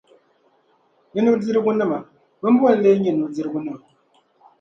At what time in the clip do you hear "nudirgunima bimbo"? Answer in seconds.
1.23-2.65